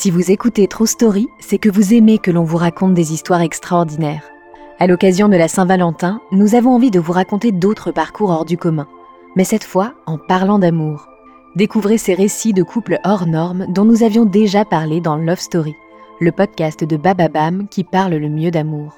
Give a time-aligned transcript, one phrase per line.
[0.00, 3.42] Si vous écoutez True Story, c'est que vous aimez que l'on vous raconte des histoires
[3.42, 4.24] extraordinaires.
[4.78, 8.56] À l'occasion de la Saint-Valentin, nous avons envie de vous raconter d'autres parcours hors du
[8.56, 8.88] commun,
[9.36, 11.06] mais cette fois en parlant d'amour.
[11.54, 15.74] Découvrez ces récits de couples hors normes dont nous avions déjà parlé dans Love Story,
[16.18, 18.94] le podcast de Bababam qui parle le mieux d'amour.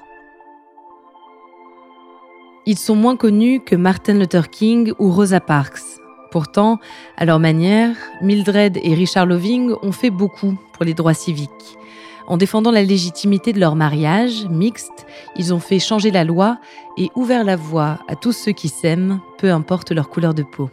[2.65, 5.92] Ils sont moins connus que Martin Luther King ou Rosa Parks.
[6.33, 6.79] Pourtant,
[7.15, 11.77] à leur manière, Mildred et Richard Loving ont fait beaucoup pour les droits civiques.
[12.25, 16.57] En défendant la légitimité de leur mariage mixte, ils ont fait changer la loi
[16.97, 20.71] et ouvert la voie à tous ceux qui s'aiment, peu importe leur couleur de peau.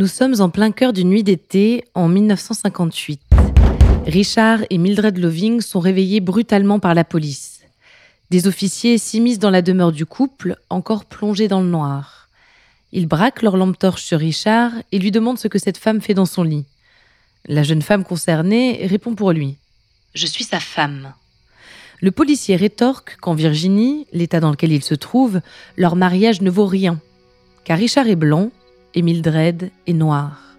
[0.00, 3.20] Nous sommes en plein cœur d'une nuit d'été en 1958.
[4.06, 7.60] Richard et Mildred Loving sont réveillés brutalement par la police.
[8.30, 12.30] Des officiers s'immiscent dans la demeure du couple, encore plongé dans le noir.
[12.92, 16.14] Ils braquent leur lampe torche sur Richard et lui demandent ce que cette femme fait
[16.14, 16.64] dans son lit.
[17.46, 19.58] La jeune femme concernée répond pour lui.
[20.14, 21.12] Je suis sa femme.
[22.00, 25.42] Le policier rétorque qu'en Virginie, l'état dans lequel il se trouve,
[25.76, 26.98] leur mariage ne vaut rien,
[27.64, 28.50] car Richard est blanc
[28.94, 30.50] et Mildred est noire.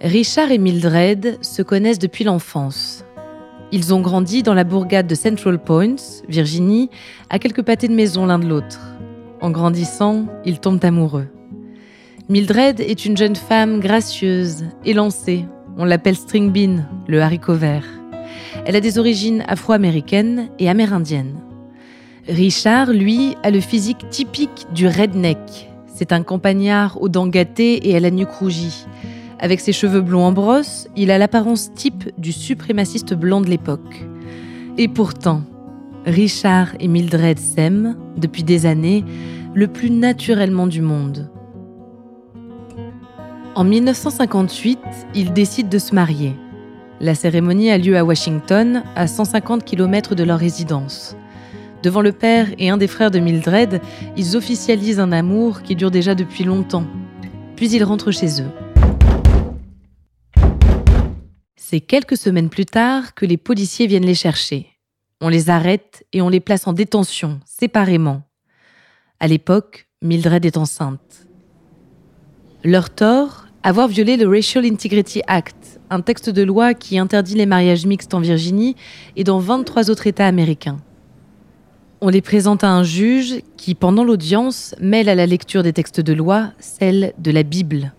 [0.00, 3.04] Richard et Mildred se connaissent depuis l'enfance.
[3.70, 5.96] Ils ont grandi dans la bourgade de Central Point,
[6.28, 6.90] Virginie,
[7.30, 8.80] à quelques pâtés de maison l'un de l'autre.
[9.40, 11.28] En grandissant, ils tombent amoureux.
[12.28, 15.46] Mildred est une jeune femme gracieuse, élancée.
[15.78, 18.01] On l'appelle String Bean, le haricot vert.
[18.64, 21.40] Elle a des origines afro-américaines et amérindiennes.
[22.28, 25.70] Richard, lui, a le physique typique du redneck.
[25.86, 28.86] C'est un campagnard aux dents gâtées et à la nuque rougie.
[29.40, 34.06] Avec ses cheveux blonds en brosse, il a l'apparence type du suprémaciste blanc de l'époque.
[34.78, 35.42] Et pourtant,
[36.06, 39.04] Richard et Mildred s'aiment, depuis des années,
[39.54, 41.28] le plus naturellement du monde.
[43.56, 44.78] En 1958,
[45.16, 46.34] ils décident de se marier.
[47.02, 51.16] La cérémonie a lieu à Washington, à 150 km de leur résidence.
[51.82, 53.80] Devant le père et un des frères de Mildred,
[54.16, 56.86] ils officialisent un amour qui dure déjà depuis longtemps.
[57.56, 58.50] Puis ils rentrent chez eux.
[61.56, 64.68] C'est quelques semaines plus tard que les policiers viennent les chercher.
[65.20, 68.22] On les arrête et on les place en détention, séparément.
[69.18, 71.26] À l'époque, Mildred est enceinte.
[72.62, 77.46] Leur tort Avoir violé le Racial Integrity Act, un texte de loi qui interdit les
[77.46, 78.76] mariages mixtes en Virginie
[79.16, 80.78] et dans 23 autres États américains.
[82.00, 86.00] On les présente à un juge qui, pendant l'audience, mêle à la lecture des textes
[86.00, 87.92] de loi celle de la Bible.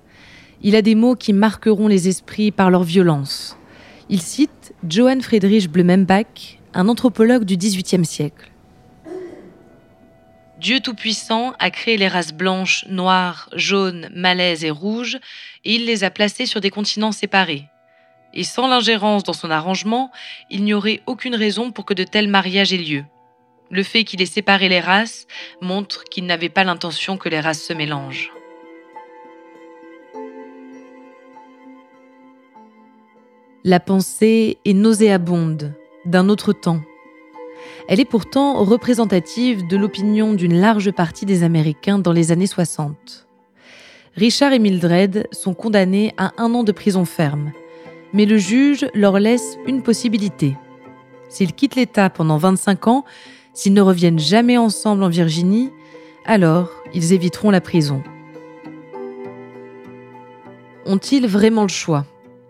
[0.62, 3.58] Il a des mots qui marqueront les esprits par leur violence.
[4.10, 8.52] Il cite Johann Friedrich Blumenbach, un anthropologue du XVIIIe siècle.
[10.60, 15.20] Dieu Tout-Puissant a créé les races blanches, noires, jaunes, malaises et rouges,
[15.66, 17.68] et il les a placées sur des continents séparés.
[18.34, 20.12] Et sans l'ingérence dans son arrangement,
[20.50, 23.04] il n'y aurait aucune raison pour que de tels mariages aient lieu.
[23.70, 25.28] Le fait qu'il ait séparé les races
[25.62, 28.32] montre qu'il n'avait pas l'intention que les races se mélangent.
[33.64, 35.74] La pensée est nauséabonde,
[36.06, 36.82] d'un autre temps.
[37.88, 43.28] Elle est pourtant représentative de l'opinion d'une large partie des Américains dans les années 60.
[44.16, 47.54] Richard et Mildred sont condamnés à un an de prison ferme,
[48.14, 50.56] mais le juge leur laisse une possibilité.
[51.30, 53.06] S'ils quittent l'État pendant 25 ans,
[53.54, 55.72] s'ils ne reviennent jamais ensemble en Virginie,
[56.26, 58.04] alors ils éviteront la prison.
[60.86, 62.06] Ont-ils vraiment le choix?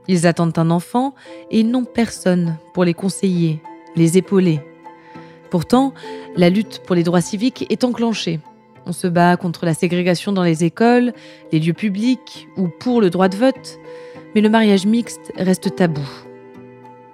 [0.07, 1.13] Ils attendent un enfant
[1.49, 3.61] et ils n'ont personne pour les conseiller,
[3.95, 4.59] les épauler.
[5.49, 5.93] Pourtant,
[6.35, 8.39] la lutte pour les droits civiques est enclenchée.
[8.85, 11.13] On se bat contre la ségrégation dans les écoles,
[11.51, 13.79] les lieux publics ou pour le droit de vote,
[14.33, 16.07] mais le mariage mixte reste tabou.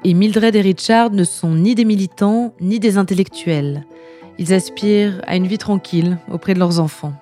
[0.03, 3.85] Et Mildred et Richard ne sont ni des militants ni des intellectuels.
[4.37, 7.13] Ils aspirent à une vie tranquille auprès de leurs enfants.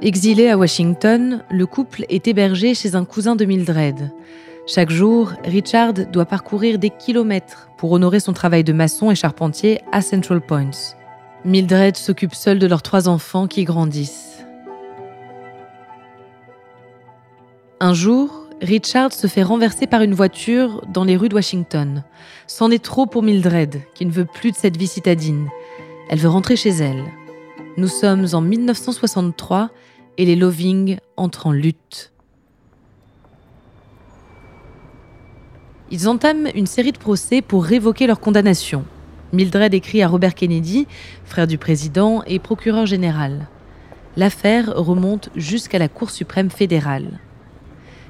[0.00, 4.10] Exilé à Washington, le couple est hébergé chez un cousin de Mildred.
[4.66, 9.80] Chaque jour, Richard doit parcourir des kilomètres pour honorer son travail de maçon et charpentier
[9.92, 10.94] à Central Points.
[11.44, 14.35] Mildred s'occupe seule de leurs trois enfants qui grandissent.
[17.86, 22.02] Un jour, Richard se fait renverser par une voiture dans les rues de Washington.
[22.48, 25.48] C'en est trop pour Mildred, qui ne veut plus de cette vie citadine.
[26.08, 27.04] Elle veut rentrer chez elle.
[27.76, 29.70] Nous sommes en 1963
[30.18, 32.10] et les Loving entrent en lutte.
[35.92, 38.84] Ils entament une série de procès pour révoquer leur condamnation.
[39.32, 40.88] Mildred écrit à Robert Kennedy,
[41.24, 43.46] frère du président et procureur général.
[44.16, 47.20] L'affaire remonte jusqu'à la Cour suprême fédérale.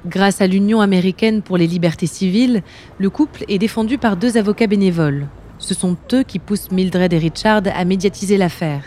[0.05, 2.61] Grâce à l'Union américaine pour les libertés civiles,
[2.99, 5.27] le couple est défendu par deux avocats bénévoles.
[5.57, 8.83] Ce sont eux qui poussent Mildred et Richard à médiatiser l'affaire.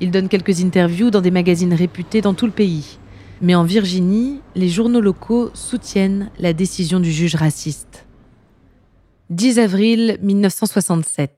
[0.00, 2.98] Ils donnent quelques interviews dans des magazines réputés dans tout le pays.
[3.40, 8.06] Mais en Virginie, les journaux locaux soutiennent la décision du juge raciste.
[9.30, 11.32] 10 avril 1967.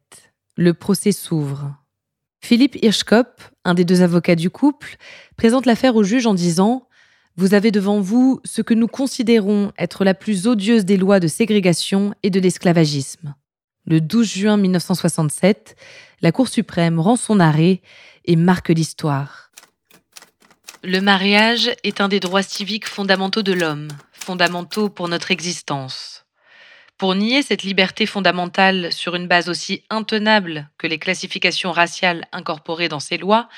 [0.57, 1.75] Le procès s'ouvre.
[2.41, 4.97] Philippe Hirschkopf, un des deux avocats du couple,
[5.37, 6.88] présente l'affaire au juge en disant
[7.39, 11.29] Vous avez devant vous ce que nous considérons être la plus odieuse des lois de
[11.29, 13.37] ségrégation et de l'esclavagisme.
[13.87, 15.77] Le 12 juin 1967,
[16.21, 17.81] la Cour suprême rend son arrêt
[18.25, 19.53] et marque l'histoire.
[20.83, 26.25] Le mariage est un des droits civiques fondamentaux de l'homme, fondamentaux pour notre existence.
[26.97, 32.89] Pour nier cette liberté fondamentale sur une base aussi intenable que les classifications raciales incorporées
[32.89, 33.49] dans ces lois,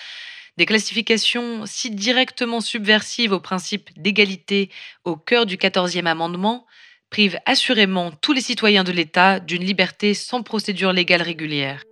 [0.56, 4.70] des classifications si directement subversives au principe d'égalité
[5.04, 6.66] au cœur du 14e amendement,
[7.10, 11.82] privent assurément tous les citoyens de l'État d'une liberté sans procédure légale régulière.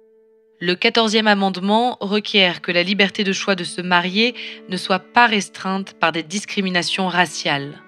[0.60, 4.34] Le 14e amendement requiert que la liberté de choix de se marier
[4.69, 7.81] ne soit pas restreinte par des discriminations raciales.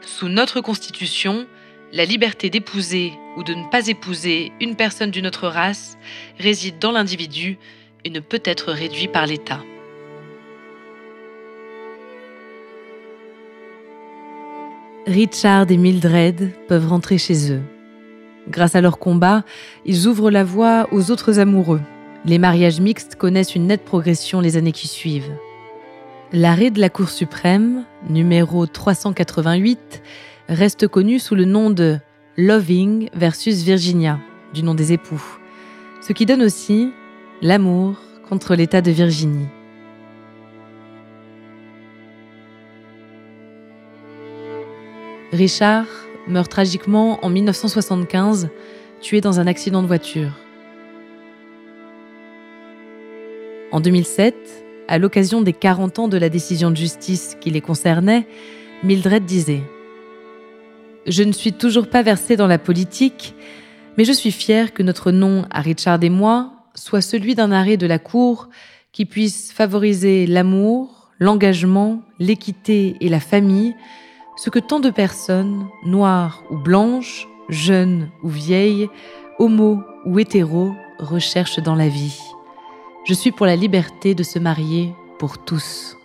[0.00, 1.46] Sous notre Constitution,
[1.92, 5.96] la liberté d'épouser ou de ne pas épouser une personne d'une autre race
[6.38, 7.56] réside dans l'individu
[8.04, 9.62] et ne peut être réduite par l'État.
[15.08, 17.62] Richard et Mildred peuvent rentrer chez eux.
[18.48, 19.42] Grâce à leur combat,
[19.84, 21.80] ils ouvrent la voie aux autres amoureux
[22.24, 25.32] les mariages mixtes connaissent une nette progression les années qui suivent.
[26.32, 30.02] L'arrêt de la Cour suprême, numéro 388,
[30.48, 31.98] reste connu sous le nom de
[32.36, 34.18] Loving versus Virginia,
[34.52, 35.22] du nom des époux,
[36.00, 36.90] ce qui donne aussi
[37.40, 37.96] l'amour
[38.28, 39.48] contre l'État de Virginie.
[45.32, 45.86] Richard
[46.26, 48.48] meurt tragiquement en 1975,
[49.00, 50.32] tué dans un accident de voiture.
[53.70, 54.34] En 2007,
[54.88, 58.26] à l'occasion des 40 ans de la décision de justice qui les concernait,
[58.82, 59.62] Mildred disait
[61.06, 63.34] Je ne suis toujours pas versée dans la politique,
[63.98, 67.76] mais je suis fière que notre nom à Richard et moi soit celui d'un arrêt
[67.76, 68.48] de la Cour
[68.92, 73.74] qui puisse favoriser l'amour, l'engagement, l'équité et la famille,
[74.38, 78.88] ce que tant de personnes, noires ou blanches, jeunes ou vieilles,
[79.40, 82.20] homo ou hétéros, recherchent dans la vie.
[83.04, 85.97] Je suis pour la liberté de se marier pour tous.